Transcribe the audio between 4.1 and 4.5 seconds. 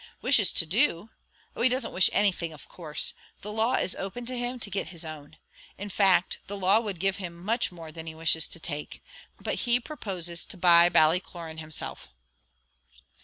to